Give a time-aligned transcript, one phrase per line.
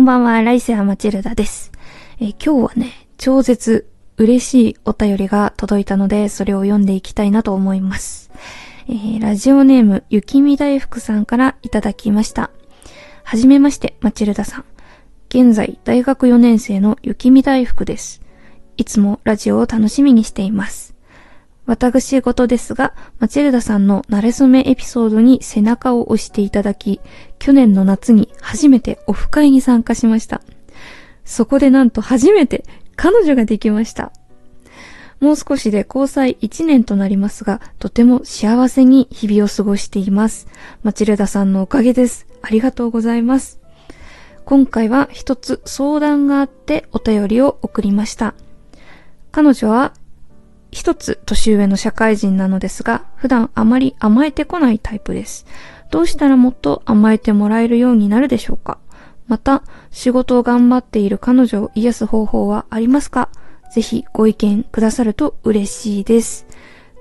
[0.00, 1.72] こんばんは、ライセアマチルダです。
[2.20, 8.30] え今日はね、超絶嬉しいお便りが届いたので、それを読んでいきたいなと思います。
[8.88, 12.50] えーラジオネーム、雪見大福さんからいただきました。
[13.24, 14.64] はじめまして、マチルダさん。
[15.28, 18.22] 現在、大学4年生の雪見大福です。
[18.78, 20.89] いつもラジオを楽しみにしています。
[21.70, 27.00] 私事ですが、マチルダさんの慣れ初めエピソードに背中を押していただき、
[27.38, 30.42] 去年の夏に初めてオフ会に参加しました。
[31.24, 32.64] そこでなんと初めて
[32.96, 34.10] 彼女ができました。
[35.20, 40.48] もう少しで交際1年となりますが、とても幸せに日々を過ごしています。
[40.82, 42.26] マチルダさんのおかげです。
[42.42, 43.60] ありがとうございます。
[44.44, 48.34] 今回は一つ相談があってお便りを送りました。
[49.30, 49.94] 彼女は
[50.70, 55.46] 一つ年上の社会人なのですが、普段あまり甘えてこないタイプです。
[55.90, 58.78] どうしたらもっと甘えてもらえるようになるでしょうか？
[59.26, 63.30] また、仕事を頑張っている彼女を癒す方法はありますか？
[63.72, 66.46] ぜひご意見くださると嬉しいです。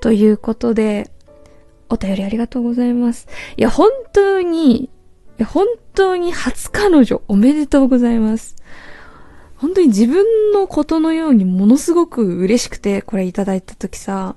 [0.00, 1.10] ということで、
[1.88, 3.26] お便りありがとうございます。
[3.56, 4.90] いや、本当に、い
[5.38, 8.56] や、本当に初彼女おめでとうございます。
[9.58, 14.36] 本当に自分のことのようにものすごく嬉しくて、これいただいたときさ、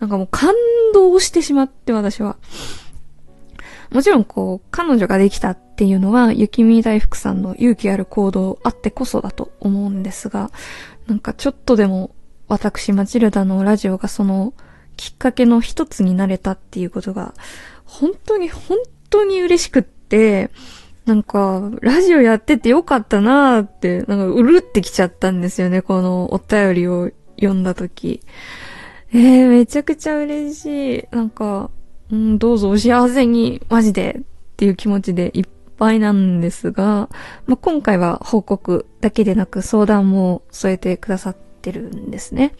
[0.00, 0.54] なんかもう感
[0.94, 2.36] 動してしまって、私は。
[3.90, 10.50] もちろんこう、彼女ができたっていうのは、雪見大福さんの勇気ある行動あってこそだと思うんですが、
[11.06, 12.14] なんかちょっとでも、
[12.48, 14.54] 私、マチルダのラジオがその、
[14.96, 17.34] きっかけの一つになれたっていうことが、
[17.84, 18.78] 本当に本
[19.10, 20.50] 当に嬉しくって、
[21.06, 28.20] なんか、ラジオやっててよかったなーって、なんか、うるってきちゃったんですよね、このお便りを読んだとき。
[29.12, 31.04] えー、めちゃくちゃ嬉しい。
[31.10, 31.70] なんか、
[32.12, 34.22] うん、どうぞお幸せに、マジで、っ
[34.56, 35.44] ていう気持ちでいっ
[35.78, 37.08] ぱいなんですが、
[37.46, 42.52] まあ、今回は報告だけでなく相談も添えてくださってるんですね。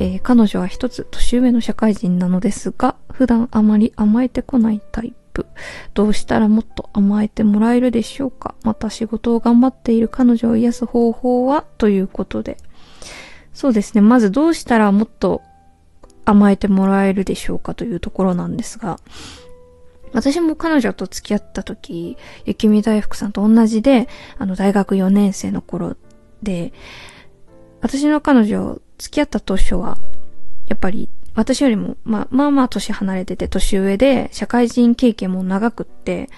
[0.00, 5.25] えー彼女は一つ年上の社会人なのですが、普段あまり甘えてこないタイプ。
[5.94, 8.54] どうしたらもっと甘えてもらえるでしょうか？
[8.62, 11.64] また仕事を頑張っている彼女を癒す方法は？
[11.76, 12.56] ということで。
[13.52, 14.00] そうですね。
[14.00, 15.42] まずどうしたらもっと
[16.24, 19.00] 甘えてもらえるでしょうかというところなんですが、
[20.12, 24.08] 私も彼女と付き合った時、雪見大福さんと同じで、
[24.38, 25.96] あの大学4年生の頃
[26.42, 26.72] で、
[27.80, 29.98] 私の彼女付き合った当初は、
[30.68, 36.28] やっぱり私よりも、まあまあまあ年離れてて年上で、社会人経験も長くって、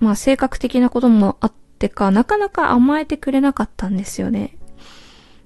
[0.00, 4.56] まあ性格的なこともあってか、なかなか甘えてくれなかったんですよね。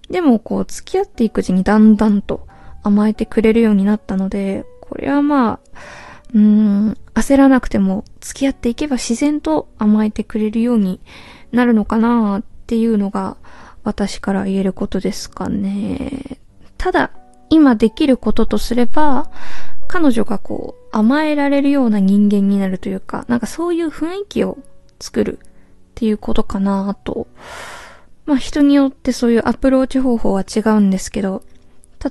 [0.08, 2.46] でもこう付き合っていくうちにだんだんと
[2.82, 5.60] 甘えてくれるようになったので、これはまあ、
[6.34, 11.00] うーん、焦らなくても付き合っていけば自然と甘えてくれるように
[11.50, 13.36] なるのかなっていうのが
[13.84, 16.38] 私から言えることですかね。
[16.78, 17.10] ただ、
[17.52, 19.30] 今できることとすれば、
[19.86, 24.56] 彼女がこう甘えられるような人間になるというか、なんかそういう雰囲気を
[24.98, 25.46] 作るっ
[25.94, 27.26] ていうことかなと。
[28.24, 31.42] まあ人によってそういうアプローチ方法は違うんですけど、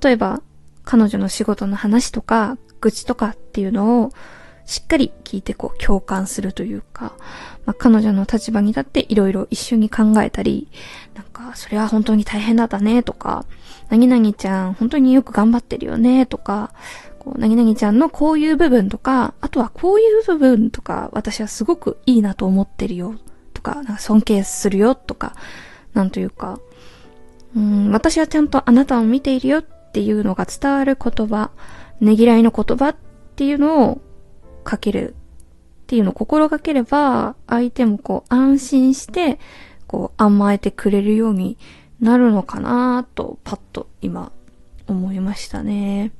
[0.02, 0.42] 例えば
[0.84, 4.12] 彼女の仕事の話とか、愚痴とかっていうのを
[4.66, 7.14] しっかり聞いてこう共感するというか、
[7.66, 10.68] まあ、彼女の立場に立っていろいろ一緒に考えたり、
[11.16, 13.46] なんか、それは本当に大変だったねとか、
[13.92, 16.74] 何々ちゃん本当によく頑張ってるよねとか、
[17.20, 23.16] こう、何々ちゃんのこういう部分とか、あとはこういう部分とか、私はすごくいいなと思ってるよ
[23.54, 25.36] とか、なんか尊敬するよとか、
[25.94, 26.60] なんというか、
[27.54, 31.52] うん、私はちゃんとあなたを見ているよっていうのが伝わる言葉、
[32.00, 32.96] ねぎらいの言葉っ
[33.36, 34.02] ていうのを
[34.64, 35.16] かける
[35.84, 39.38] っていうのを心がければ、相手もこう安心して、
[39.86, 41.58] こう甘えてくれるように
[42.02, 44.32] なるのかなと、パッと今
[44.88, 46.12] 思いましたね。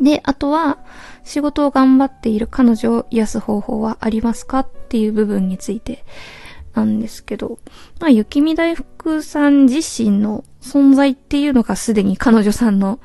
[0.00, 0.78] で、あとは、
[1.24, 6.04] 仕事を頑張っている彼女を癒す方法はありますかっていう部分について
[6.74, 7.58] なんですけど、
[8.00, 13.00] まあ、雪見大福さん自身の存在っていうのがすでに彼女さんの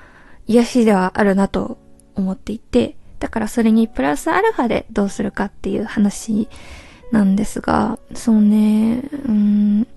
[0.48, 1.78] 癒しではあるなと
[2.16, 6.48] 思っていて、だからそれにプラスアルファでどうするかっていう話
[7.12, 9.88] なんですが、そうね、うん、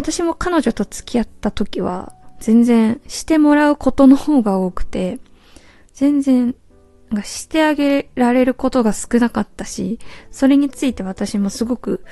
[0.00, 5.18] 私も彼女と付き合った時は、全然してもらうことの方が多くて、
[5.92, 6.54] 全然、
[7.10, 9.98] なんかしてあげられることが少なかったし、
[10.30, 12.02] それについて私もすごく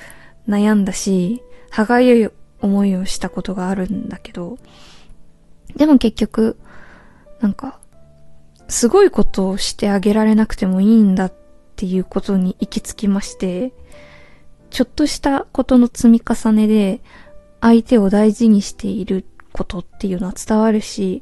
[0.47, 1.41] 悩んだし、
[1.71, 2.29] 歯がゆい
[2.61, 4.59] 思いをしたことがあるんだけど、
[5.75, 6.59] でも結局、
[7.41, 7.79] なんか、
[8.67, 11.33] すごいことをしてあげられなくてもいいんだっ
[11.75, 13.73] ていうことに行き着きまして、
[14.69, 17.01] ちょっとしたことの積み重ねで、
[17.61, 21.21] 相手を大事にしていることっていうのは伝わるし、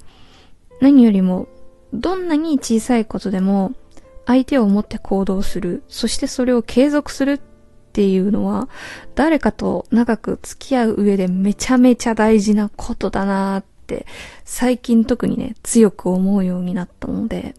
[0.81, 1.47] 何よりも、
[1.93, 3.73] どんなに小さいことでも、
[4.25, 7.39] 相手を思って行動する、そしてそれを継続するっ
[7.93, 8.69] ていうのは、
[9.15, 14.05] 誰かと長く付き合う上でめちゃめちゃ大事なことだなーって、
[14.43, 17.55] 最近特にね、強く思うようになったので、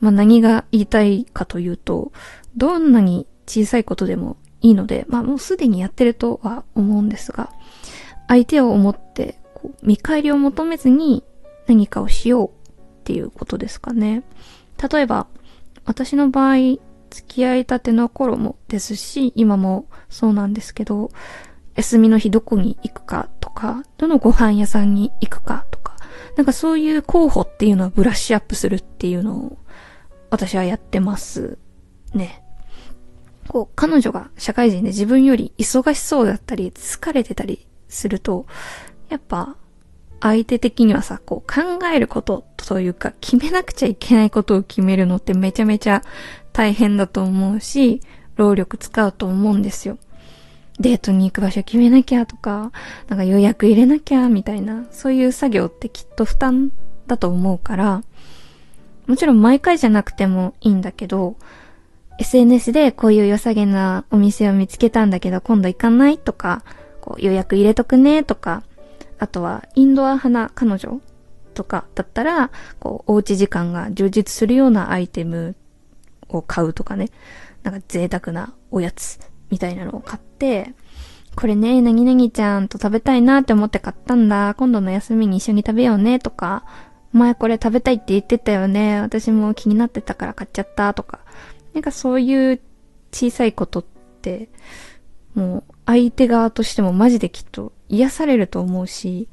[0.00, 2.12] まあ何が言いたいかというと、
[2.56, 7.52] どんなに小さいことでもいいので、まあもうすでにやってるとは思うんですが、
[8.32, 11.22] 相手を思ってこう見返りを求めずに
[11.66, 12.52] 何かをしようっ
[13.04, 14.22] ていうことですかね。
[14.90, 15.26] 例えば、
[15.84, 16.56] 私の場合、
[17.10, 21.10] 付き合いたての頃もですし、今もそうなんですけど、
[21.74, 25.96] 休みの日どこに行くかとか、どのご飯屋さんに行くかとか、
[26.38, 29.58] なんかそういう候補っていうのをブラッシュアップするっていうのを
[30.30, 31.58] 私はやってます
[32.14, 32.42] ね。
[33.48, 38.46] こう、彼女が社会人で自分より忙しそうだったり、疲れてたりすると、
[39.08, 39.56] やっぱ、
[40.20, 46.02] 相手的にはさ、こう考えることというか、決めなくちゃいけないことを決めるのってめちゃめちゃ
[46.52, 48.00] 大変だと思うし、
[48.36, 49.98] 労力使うと思うんですよ。
[50.78, 52.72] デートに行く場所決めなきゃとか、
[53.08, 56.72] なんか予約入れなきゃみたいな、そういう作業ってきっと負担
[57.06, 58.02] だと思うから、
[59.06, 61.36] もちろん毎回じゃなくてもいいんだけど、
[62.18, 66.62] SNS でこういう良さげなお店を見つけたんだけど今度行かないとか、
[67.02, 68.62] こう予約入れとくねとか、
[69.18, 71.00] あとはインドア派な彼女
[71.52, 72.50] とかだったら、
[72.80, 75.54] こうおうち時間が充実するようなアイテム
[76.28, 77.10] を買うとかね、
[77.62, 79.20] なんか贅沢なおやつ
[79.50, 80.72] みたいなのを買って、
[81.34, 84.54] これね、なぎなぎちゃんと食べたいなって思って買ったんだ。
[84.54, 86.64] 今度の休みに一緒に食べようねとか、
[87.12, 89.00] 前これ食べたいって言ってたよね。
[89.00, 91.20] 私も気になってたから買っちゃったとか。
[91.74, 92.60] なんかそういう
[93.12, 93.84] 小さいことっ
[94.20, 94.50] て、
[95.34, 99.28] もう相手側としてもマジできっと癒されると思うし、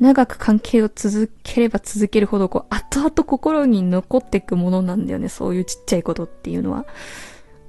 [0.00, 5.28] 長く関係を続ければ続けるほど、こう、後々心に残っていくものなんだよね。
[5.28, 6.86] そういうちっちゃいことっていうのは。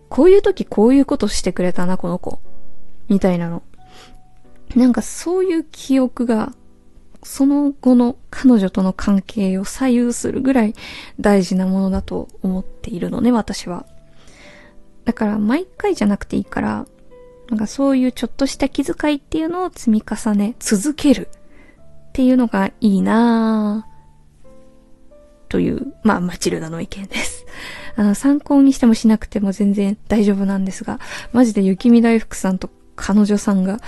[0.07, 2.39] こういう時こういうことしてくれたな、この子。
[3.09, 3.63] みたいなの。
[4.75, 6.53] なんかそういう記憶が、
[7.23, 10.73] その後の彼女との関係を左右するぐらい
[11.19, 13.85] 大事なものだと思っているのね、私は。
[15.03, 16.85] だから毎回じゃなくていいから、
[17.51, 27.45] なんかそういうちょっとした気遣いっていうのを積み重ね続けるっていうのがいいなぁという、まあ、マチルダの意見です。
[27.98, 31.01] あの、参考にしてもしなくても全然大丈夫なんですが、
[31.33, 33.81] マジで雪見大福さんと彼女さんが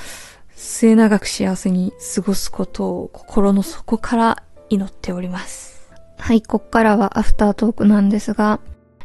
[0.58, 5.90] 末永く幸せに過ごすことを心の底から祈っております。
[6.18, 8.60] はい、こっからはアフタートークなんですが、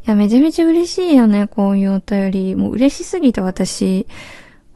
[0.05, 2.57] いや、めちゃめちゃ嬉しいよね、こういうお便り。
[2.57, 4.07] もう嬉しすぎて私、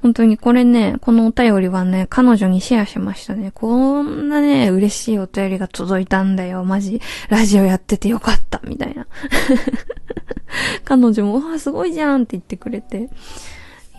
[0.03, 3.53] 本当にこれね、このお便りはね、彼女にシェアしましたね。
[3.53, 6.65] こんなね、嬉しいお便りが届いたんだよ。
[6.65, 9.07] マジ、ラジオやっててよかった、みたいな。
[10.85, 13.11] 彼女も、わあ、すごいじゃんって言ってくれて。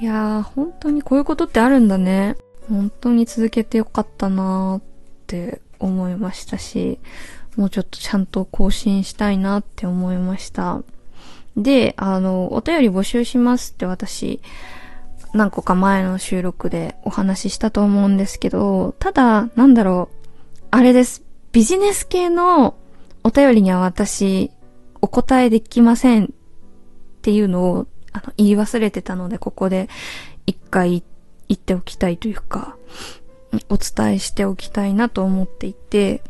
[0.01, 2.35] いやー、本当にこういうことってあるんだね。
[2.67, 4.81] 本当に続けてよかったなーっ
[5.27, 6.99] て思いましたし、
[7.55, 10.83] もうちょっとちゃんと更新したいなって思いました。
[11.55, 14.41] で、あの、お便り募集しますって私、
[15.33, 20.27] 何個か前の収録でお話ししたと思うんですけど、ただ、なんだろう、
[20.71, 21.23] あれです。
[21.51, 22.75] ビジネス系の
[23.23, 24.51] お便りには私、
[25.01, 26.27] お答えできませんっ
[27.21, 29.89] ていうのを、あの、言い忘れてたので、ここで
[30.45, 31.03] 一回
[31.49, 32.77] 言っておきたいというか、
[33.69, 36.21] お伝えしておきたいなと思っていて、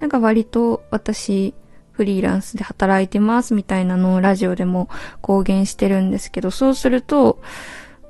[0.00, 1.54] なんか割と私、
[1.92, 4.88] フリーランスで働いてますみたいなのをラジオでも
[5.20, 7.40] 公言してるんですけど、そうすると、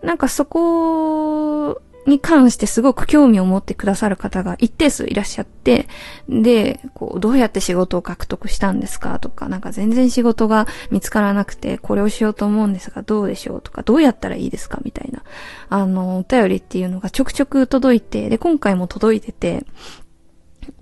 [0.03, 5.87] なんかそこに関してすごく興味を持ってくださる方が一定数いらっしゃって、
[6.29, 15.23] で、こう、どうやって仕事を獲得したんですかとか、なんか全然仕事が見つからなくて、これをしようと思うんですが、どうでしょうとか、どうやったらいいですかみたいな、
[15.69, 19.65] あの、お便りっていうのがちょくちょく届いて、で、今回も届いてて、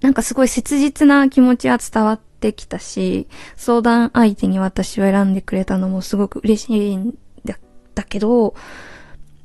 [0.00, 7.58] なんかすごい切実な気持ちは伝わってきたし、相談相手に私を選んでくれたのもすごく嬉しいんだ
[7.94, 8.54] だけど、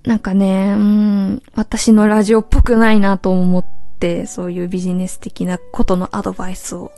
[0.03, 3.65] なんかね、うん、私のラジオっぽくないなと思っ
[3.99, 6.91] て、そういうビジネス的なことのアドバイスを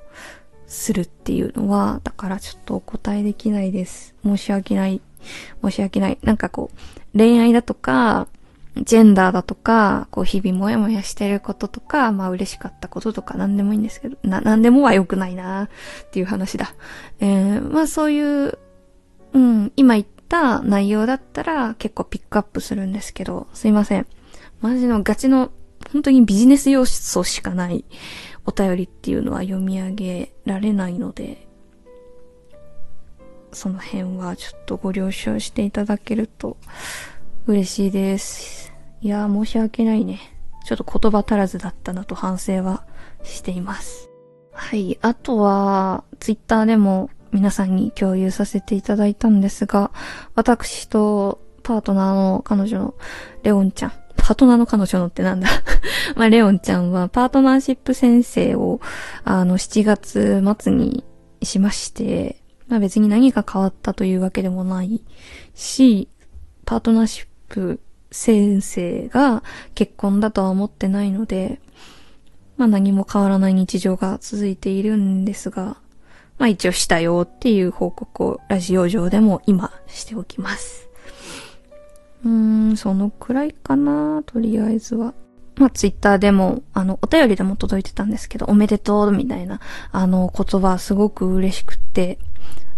[0.67, 4.15] するっていうのは、だからちょっとお答えできないです。
[4.23, 5.01] 申し訳ない。
[5.61, 6.17] 申し訳ない。
[6.23, 6.71] なんかこ
[7.13, 8.27] う、恋愛だとか、
[8.75, 15.69] ジェンダーだとか、こう日々もやもやしてることとか、まあ嬉しかったこととか何でもいいんですけど、な、何でもは良くないなっ
[16.11, 16.73] ていう話だ。
[17.19, 18.57] えー、まあそういう、
[19.33, 24.07] うん、今言った内容だったら結構ピックアップするんですけど、すいません。
[24.61, 25.51] マジのガチの
[25.91, 27.85] 本当にビジネス要素しかない
[28.47, 31.47] お便りっていうのは読み上げられないので、
[33.51, 36.57] その辺はちょっとご了承していただけると
[37.45, 38.73] 嬉しいです。
[39.01, 40.19] いやー申し訳ないね。
[40.65, 42.87] ちょっと言葉足らずだったなと反省は
[43.21, 44.09] しています。
[44.51, 44.97] はい。
[45.03, 49.91] あとは、ツイッターでも皆さんに共有させていただいたんですが、
[50.35, 52.93] 私とパートナーの彼女の
[53.41, 53.93] レオンちゃん。
[54.15, 55.49] パートナーの彼女のってなんだ？
[56.15, 58.79] まあ、レオンちゃんはパートナーシップ先生を、
[59.23, 61.03] あの、7月末に
[61.41, 65.01] しまして、まあ別に何か変わったというわけでもない
[65.55, 66.07] し、
[66.65, 67.79] パートナーシップ
[68.11, 71.59] 先生が結婚だとは思ってないので、
[72.57, 75.77] まあ何も変わらない日常が続いているんですが、
[76.43, 80.89] まあ一応したよっていう報告をラジオ上でも今しておきます。
[82.25, 85.13] うーん、そのくらいかな、とりあえずは。
[85.55, 89.61] まあ、ツイッターでも、あの、お便りでも届いてたんですけど、おめでとう、みたいな、
[89.93, 92.19] あの、言葉すごく嬉しくって、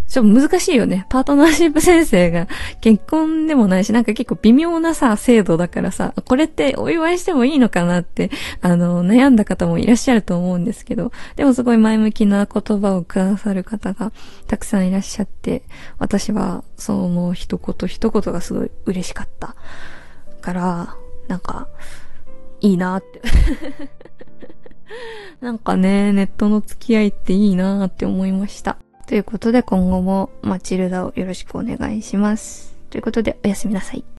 [0.08, 1.06] ちょっと難しいよね。
[1.10, 2.48] パートナーシップ先生が
[2.82, 8.30] 結婚でもないし、なんか結構微妙なさ、制度だからさ、これってお祝いしてもいいのかなって、
[8.62, 14.12] あの、悩んだ方もいらっしゃると思うんですけど、でもすごい前向きな言葉をくださる方が
[14.48, 15.64] たくさんいらっしゃって、
[15.98, 19.56] 私はその一言一言がすごい嬉しかった。
[20.42, 20.96] から、
[21.28, 21.68] なんか、
[22.62, 23.22] いいなって
[25.42, 28.78] なんかね、ネットの付き合いっていいなって思いました。
[29.08, 32.76] ということで今後もマチルダをよろしくお願いします。
[32.90, 34.06] ということでおやすみなさい。